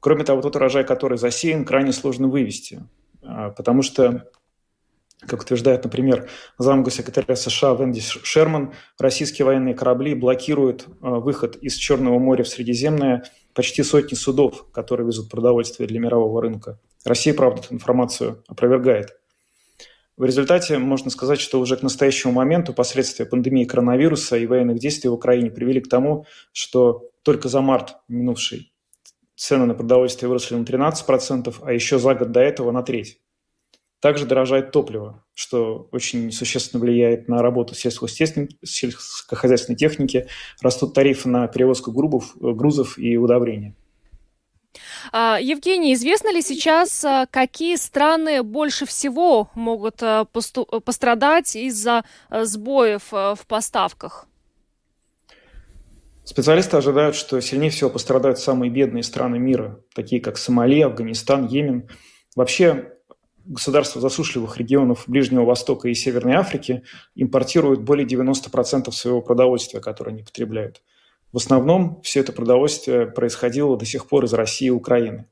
[0.00, 2.80] Кроме того, тот урожай, который засеян, крайне сложно вывести,
[3.22, 4.30] э, потому что
[5.20, 12.18] как утверждает, например, замгосекретаря США Венди Шерман, российские военные корабли блокируют э, выход из Черного
[12.18, 16.80] моря в Средиземное почти сотни судов, которые везут продовольствие для мирового рынка.
[17.08, 19.18] Россия, правда, эту информацию опровергает.
[20.16, 25.10] В результате можно сказать, что уже к настоящему моменту последствия пандемии коронавируса и военных действий
[25.10, 28.72] в Украине привели к тому, что только за март минувший
[29.36, 33.20] цены на продовольствие выросли на 13%, а еще за год до этого на треть.
[34.00, 40.26] Также дорожает топливо, что очень существенно влияет на работу сельскохозяйственной техники.
[40.60, 43.76] Растут тарифы на перевозку грубов, грузов и удобрения.
[45.12, 53.12] А, Евгений, известно ли сейчас, а, какие страны больше всего могут а, пострадать из-за сбоев
[53.12, 54.26] в поставках?
[56.24, 61.88] Специалисты ожидают, что сильнее всего пострадают самые бедные страны мира, такие как Сомали, Афганистан, Йемен.
[62.36, 62.92] Вообще,
[63.46, 66.82] государства засушливых регионов Ближнего Востока и Северной Африки
[67.14, 70.82] импортируют более 90% своего продовольствия, которое они потребляют.
[71.32, 75.26] В основном все это продовольствие происходило до сих пор из России и Украины.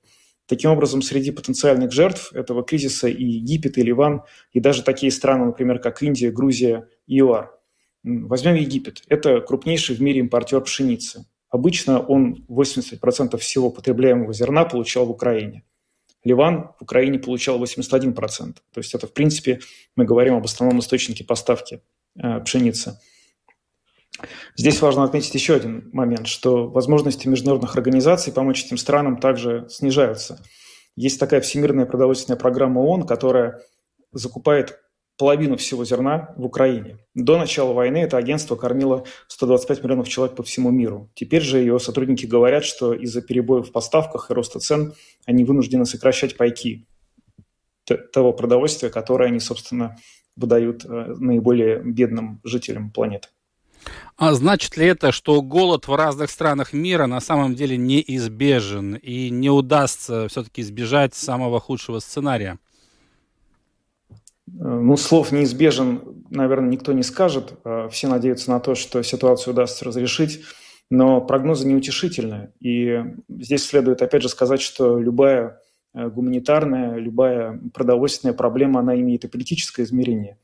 [0.46, 5.46] Таким образом, среди потенциальных жертв этого кризиса и Египет, и Ливан, и даже такие страны,
[5.46, 7.50] например, как Индия, Грузия и ЮАР.
[8.04, 9.02] Возьмем Египет.
[9.08, 11.26] Это крупнейший в мире импортер пшеницы.
[11.48, 15.64] Обычно он 80% всего потребляемого зерна получал в Украине.
[16.22, 18.14] Ливан в Украине получал 81%.
[18.14, 19.60] То есть это, в принципе,
[19.96, 21.80] мы говорим об основном источнике поставки
[22.16, 23.00] э, пшеницы.
[24.56, 30.42] Здесь важно отметить еще один момент, что возможности международных организаций помочь этим странам также снижаются.
[30.96, 33.60] Есть такая всемирная продовольственная программа ООН, которая
[34.12, 34.80] закупает
[35.18, 36.98] половину всего зерна в Украине.
[37.14, 41.10] До начала войны это агентство кормило 125 миллионов человек по всему миру.
[41.14, 45.86] Теперь же ее сотрудники говорят, что из-за перебоев в поставках и роста цен они вынуждены
[45.86, 46.86] сокращать пайки
[48.12, 49.96] того продовольствия, которое они, собственно,
[50.34, 53.28] выдают э, наиболее бедным жителям планеты.
[54.16, 59.30] А значит ли это, что голод в разных странах мира на самом деле неизбежен и
[59.30, 62.58] не удастся все-таки избежать самого худшего сценария?
[64.46, 67.54] Ну, слов неизбежен, наверное, никто не скажет.
[67.64, 70.42] А все надеются на то, что ситуацию удастся разрешить,
[70.88, 72.52] но прогнозы неутешительны.
[72.60, 75.60] И здесь следует, опять же, сказать, что любая
[75.94, 80.38] э, гуманитарная, любая продовольственная проблема, она имеет и политическое измерение.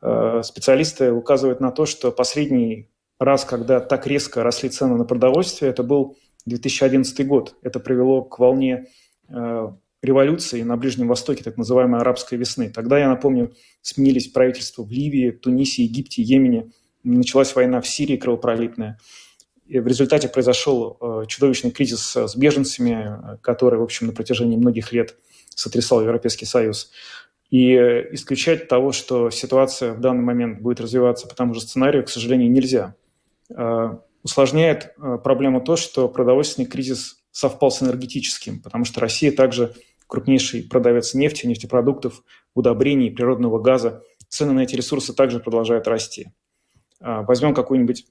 [0.00, 5.70] Э, специалисты указывают на то, что последний раз, когда так резко росли цены на продовольствие,
[5.70, 7.56] это был 2011 год.
[7.62, 8.86] Это привело к волне
[9.28, 9.68] э,
[10.02, 12.70] революции на Ближнем Востоке, так называемой арабской весны.
[12.70, 16.70] Тогда, я напомню, сменились правительства в Ливии, Тунисе, Египте, Йемене.
[17.02, 18.98] Началась война в Сирии кровопролитная.
[19.66, 24.92] И в результате произошел э, чудовищный кризис с беженцами, который, в общем, на протяжении многих
[24.92, 25.16] лет
[25.54, 26.90] сотрясал Европейский Союз.
[27.50, 27.74] И
[28.12, 32.50] исключать того, что ситуация в данный момент будет развиваться по тому же сценарию, к сожалению,
[32.50, 32.96] нельзя.
[33.50, 39.74] Э, усложняет э, проблему то, что продовольственный кризис совпал с энергетическим, потому что Россия также
[40.06, 42.22] крупнейший продавец нефти, нефтепродуктов,
[42.54, 44.02] удобрений, природного газа.
[44.28, 46.28] Цены на эти ресурсы также продолжают расти.
[47.00, 48.06] Э, возьмем какую-нибудь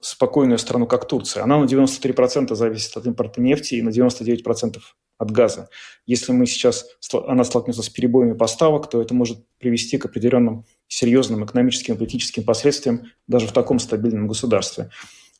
[0.00, 1.42] спокойную страну, как Турция.
[1.44, 4.78] Она на 93% зависит от импорта нефти и на 99%
[5.18, 5.68] от газа.
[6.06, 6.86] Если мы сейчас,
[7.26, 12.44] она столкнется с перебоями поставок, то это может привести к определенным серьезным экономическим и политическим
[12.44, 14.90] последствиям даже в таком стабильном государстве.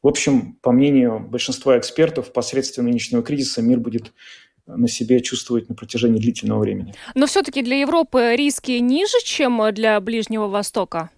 [0.02, 4.12] В общем, по мнению большинства экспертов, последствия нынешнего кризиса мир будет
[4.66, 6.94] на себе чувствовать на протяжении длительного времени.
[7.14, 11.10] Но все-таки для Европы риски ниже, чем для Ближнего Востока?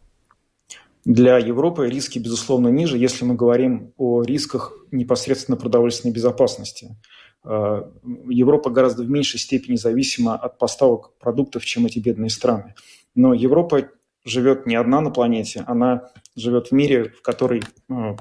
[1.05, 6.97] Для Европы риски, безусловно, ниже, если мы говорим о рисках непосредственно продовольственной безопасности.
[7.45, 7.83] Э,
[8.29, 12.75] Европа гораздо в меньшей степени зависима от поставок продуктов, чем эти бедные страны.
[13.15, 13.91] Но Европа
[14.25, 18.17] живет не одна на планете, она живет в мире, в который, э,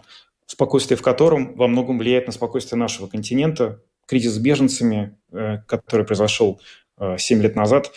[0.46, 3.82] спокойствие в котором во многом влияет на спокойствие нашего континента.
[4.06, 6.60] Кризис с беженцами, э, который произошел
[7.18, 7.92] 7 лет назад,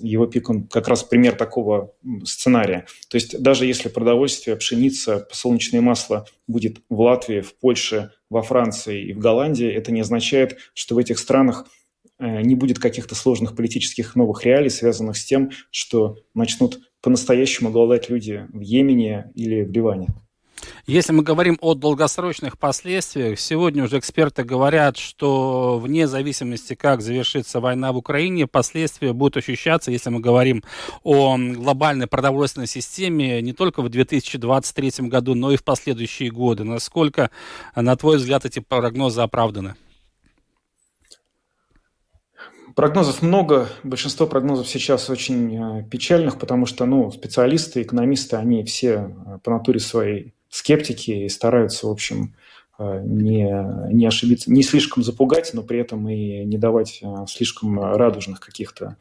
[0.00, 1.94] его пик, он как раз пример такого
[2.24, 2.86] сценария.
[3.08, 9.08] То есть даже если продовольствие, пшеница, подсолнечное масло будет в Латвии, в Польше, во Франции
[9.08, 11.66] и в Голландии, это не означает, что в этих странах
[12.18, 18.08] э, не будет каких-то сложных политических новых реалий, связанных с тем, что начнут по-настоящему голодать
[18.08, 20.08] люди в Йемене или в Ливане.
[20.86, 27.60] Если мы говорим о долгосрочных последствиях, сегодня уже эксперты говорят, что вне зависимости, как завершится
[27.60, 30.64] война в Украине, последствия будут ощущаться, если мы говорим
[31.02, 36.64] о глобальной продовольственной системе, не только в 2023 году, но и в последующие годы.
[36.64, 37.30] Насколько,
[37.76, 39.74] на твой взгляд, эти прогнозы оправданы?
[42.74, 43.68] Прогнозов много.
[43.82, 49.50] Большинство прогнозов сейчас очень э, печальных, потому что ну, специалисты, экономисты, они все э, по
[49.50, 52.34] натуре своей скептики и стараются, в общем,
[52.78, 57.80] э, не, не ошибиться, не слишком запугать, но при этом и не давать э, слишком
[57.80, 58.96] радужных каких-то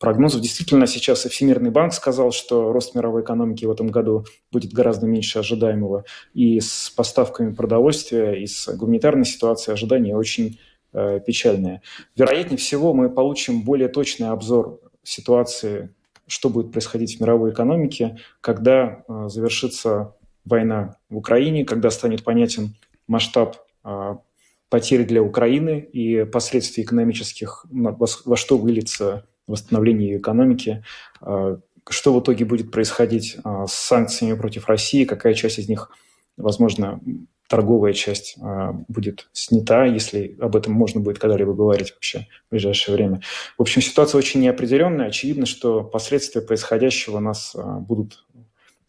[0.00, 0.40] прогнозов.
[0.40, 5.06] Действительно, сейчас и Всемирный банк сказал, что рост мировой экономики в этом году будет гораздо
[5.06, 6.04] меньше ожидаемого.
[6.34, 10.58] И с поставками продовольствия, и с гуманитарной ситуацией ожидания очень
[10.92, 11.82] э, печальные.
[12.16, 15.94] Вероятнее всего, мы получим более точный обзор ситуации,
[16.26, 20.14] что будет происходить в мировой экономике, когда э, завершится
[20.44, 22.74] война в Украине, когда станет понятен
[23.06, 24.20] масштаб а,
[24.68, 30.84] потерь для Украины и последствий экономических, во что выльется восстановление ее экономики,
[31.20, 35.90] а, что в итоге будет происходить а, с санкциями против России, какая часть из них,
[36.36, 37.00] возможно,
[37.48, 38.38] торговая часть
[38.86, 43.22] будет снята, если об этом можно будет когда-либо говорить вообще в ближайшее время.
[43.58, 45.08] В общем, ситуация очень неопределенная.
[45.08, 48.24] Очевидно, что последствия происходящего нас будут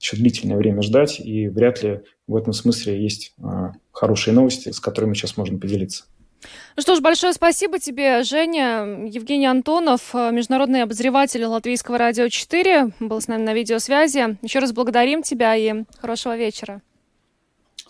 [0.01, 4.79] еще длительное время ждать, и вряд ли в этом смысле есть а, хорошие новости, с
[4.79, 6.05] которыми сейчас можно поделиться.
[6.75, 9.05] Ну что ж, большое спасибо тебе, Женя.
[9.07, 14.37] Евгений Антонов, международный обозреватель Латвийского радио 4, был с нами на видеосвязи.
[14.41, 16.81] Еще раз благодарим тебя и хорошего вечера.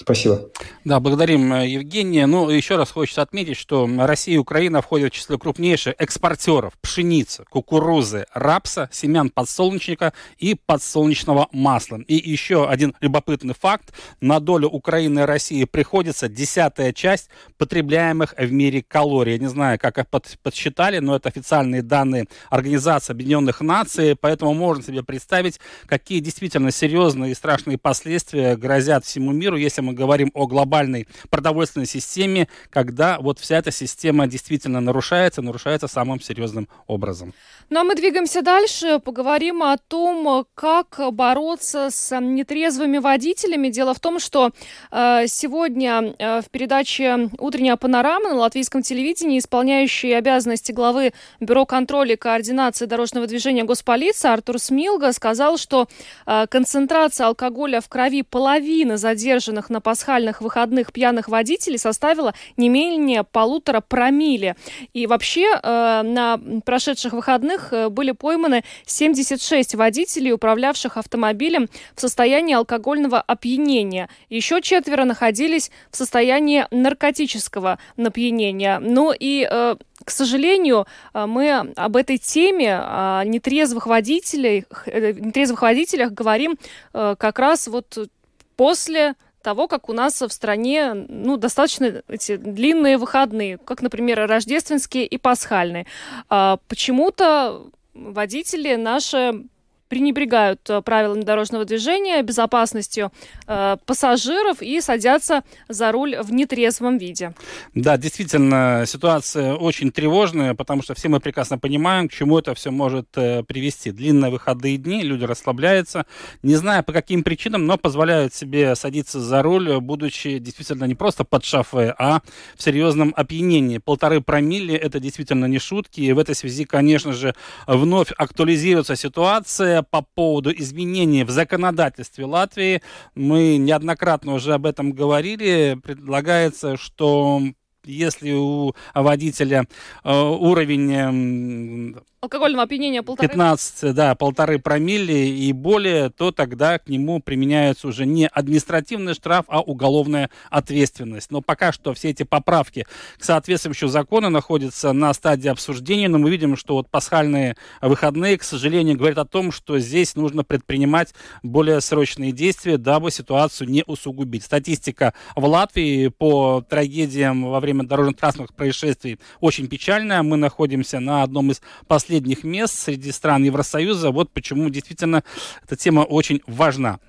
[0.02, 0.49] Спасибо.
[0.84, 2.26] Да, благодарим э, Евгения.
[2.26, 7.45] Ну, еще раз хочется отметить, что Россия и Украина входят в число крупнейших экспортеров пшеницы,
[7.49, 11.99] кукурузы, рапса, семян подсолнечника и подсолнечного масла.
[12.08, 13.93] И еще один любопытный факт.
[14.22, 17.30] На долю Украины и России приходится десятая часть
[17.60, 19.34] потребляемых в мире калорий.
[19.34, 20.06] Я не знаю, как их
[20.41, 27.34] подсчитали, но это официальные данные Организации Объединенных Наций, поэтому можно себе представить, какие действительно серьезные
[27.34, 33.20] и страшные последствия грозят всему миру, если мы мы говорим о глобальной продовольственной системе, когда
[33.20, 37.34] вот вся эта система действительно нарушается, нарушается самым серьезным образом.
[37.70, 43.70] Ну а мы двигаемся дальше, поговорим о том, как бороться с нетрезвыми водителями.
[43.70, 44.52] Дело в том, что
[44.92, 52.14] э, сегодня э, в передаче «Утренняя панорама» на латвийском телевидении исполняющий обязанности главы Бюро контроля
[52.14, 55.88] и координации дорожного движения Госполиции Артур Смилга сказал, что
[56.26, 63.24] э, концентрация алкоголя в крови половины задержанных на пасхальных выходных пьяных водителей составила не менее
[63.24, 64.56] полутора промилле.
[64.94, 72.56] И вообще э, на прошедших выходных э, были пойманы 76 водителей, управлявших автомобилем в состоянии
[72.56, 74.10] алкогольного опьянения.
[74.30, 78.80] Еще четверо находились в состоянии наркотического напьянения.
[78.80, 85.62] Ну и э, к сожалению, э, мы об этой теме, о нетрезвых водителях, э, нетрезвых
[85.62, 86.58] водителях говорим
[86.92, 88.10] как раз вот
[88.56, 95.06] после того, как у нас в стране ну, достаточно эти длинные выходные, как, например, рождественские
[95.06, 95.86] и пасхальные.
[96.30, 99.44] А, почему-то водители наши
[99.92, 103.12] пренебрегают э, правилами дорожного движения, безопасностью
[103.46, 107.34] э, пассажиров и садятся за руль в нетрезвом виде.
[107.76, 112.72] Да, действительно, ситуация очень тревожная, потому что все мы прекрасно понимаем, к чему это все
[112.72, 113.92] может э, привести.
[113.92, 116.06] Длинные выходные дни, люди расслабляются,
[116.42, 121.26] не зная по каким причинам, но позволяют себе садиться за руль, будучи действительно не просто
[121.26, 122.22] под шофе, а
[122.56, 123.78] в серьезном опьянении.
[123.78, 127.36] Полторы промилле– это действительно не шутки, и в этой связи, конечно же,
[127.68, 132.82] вновь актуализируется ситуация, по поводу изменений в законодательстве Латвии.
[133.16, 135.78] Мы неоднократно уже об этом говорили.
[135.84, 137.42] Предлагается, что
[137.86, 139.66] если у водителя
[140.04, 143.30] э, уровень алкогольного опьянения полторы...
[143.30, 149.45] 15, да, полторы промилле и более, то тогда к нему применяется уже не административный штраф,
[149.47, 151.32] а уголовная ответственность.
[151.32, 152.86] Но пока что все эти поправки
[153.17, 158.43] к соответствующему закону находятся на стадии обсуждения, но мы видим, что вот пасхальные выходные, к
[158.43, 164.43] сожалению, говорят о том, что здесь нужно предпринимать более срочные действия, дабы ситуацию не усугубить.
[164.43, 170.22] Статистика в Латвии по трагедиям во время дорожно-транспортных происшествий очень печальная.
[170.22, 174.12] Мы находимся на одном из последних последних мест среди стран Евросоюза.
[174.12, 175.24] Вот почему действительно
[175.64, 176.99] эта тема очень важна.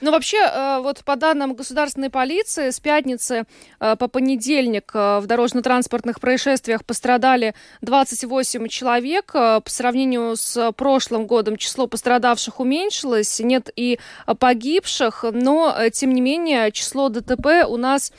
[0.00, 3.44] Ну, вообще, э, вот по данным государственной полиции, с пятницы
[3.80, 9.32] э, по понедельник э, в дорожно-транспортных происшествиях пострадали 28 человек.
[9.32, 13.98] По сравнению с прошлым годом число пострадавших уменьшилось, нет и
[14.38, 18.12] погибших, но, тем не менее, число ДТП у нас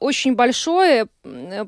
[0.00, 1.06] очень большое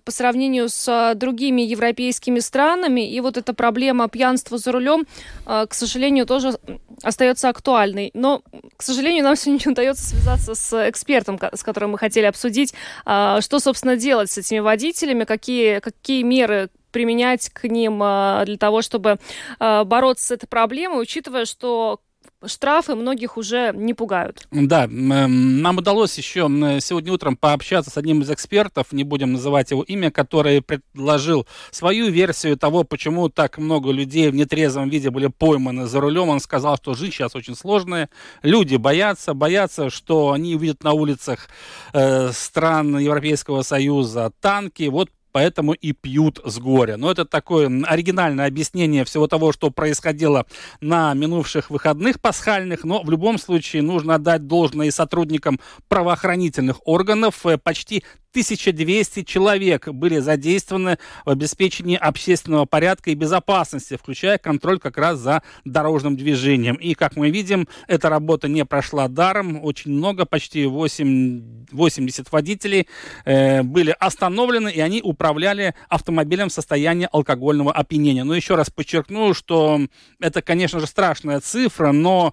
[0.04, 3.10] по сравнению с другими европейскими странами.
[3.10, 5.06] И вот эта проблема пьянства за рулем,
[5.44, 6.58] к сожалению, тоже
[7.02, 8.10] остается актуальной.
[8.14, 8.42] Но,
[8.76, 12.74] к сожалению, нам сегодня не удается связаться с экспертом, с которым мы хотели обсудить,
[13.04, 18.56] а, что, собственно, делать с этими водителями, какие, какие меры применять к ним а, для
[18.56, 19.18] того, чтобы
[19.58, 22.00] а, бороться с этой проблемой, учитывая, что
[22.46, 24.46] штрафы многих уже не пугают.
[24.50, 26.48] Да, нам удалось еще
[26.80, 32.10] сегодня утром пообщаться с одним из экспертов, не будем называть его имя, который предложил свою
[32.10, 36.28] версию того, почему так много людей в нетрезвом виде были пойманы за рулем.
[36.28, 38.08] Он сказал, что жизнь сейчас очень сложная,
[38.42, 41.48] люди боятся, боятся, что они увидят на улицах
[41.92, 44.88] э, стран Европейского Союза танки.
[44.88, 46.96] Вот поэтому и пьют с горя.
[46.96, 50.46] Но это такое оригинальное объяснение всего того, что происходило
[50.80, 57.46] на минувших выходных пасхальных, но в любом случае нужно отдать должное и сотрудникам правоохранительных органов.
[57.46, 64.98] Э, почти 1200 человек были задействованы в обеспечении общественного порядка и безопасности, включая контроль как
[64.98, 66.76] раз за дорожным движением.
[66.76, 69.64] И, как мы видим, эта работа не прошла даром.
[69.64, 72.86] Очень много, почти 8, 80 водителей
[73.24, 78.22] э, были остановлены, и они управляли автомобилем в состоянии алкогольного опьянения.
[78.22, 79.80] Но еще раз подчеркну, что
[80.20, 82.32] это, конечно же, страшная цифра, но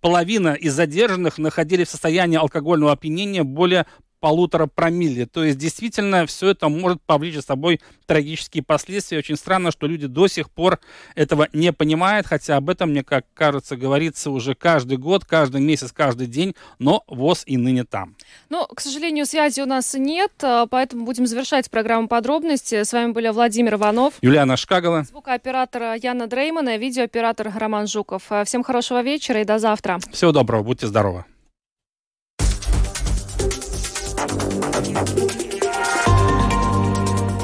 [0.00, 3.86] половина из задержанных находились в состоянии алкогольного опьянения более
[4.22, 5.26] полутора промилле.
[5.26, 9.18] То есть действительно все это может повлечь за собой трагические последствия.
[9.18, 10.78] Очень странно, что люди до сих пор
[11.16, 15.90] этого не понимают, хотя об этом, мне как кажется, говорится уже каждый год, каждый месяц,
[15.90, 18.14] каждый день, но ВОЗ и ныне там.
[18.48, 22.84] Ну, к сожалению, связи у нас нет, а, поэтому будем завершать программу подробности.
[22.84, 28.30] С вами были Владимир Иванов, Юлиана Шкагова, звукооператор Яна Дреймана, видеооператор Роман Жуков.
[28.44, 29.98] Всем хорошего вечера и до завтра.
[30.12, 31.24] Всего доброго, будьте здоровы.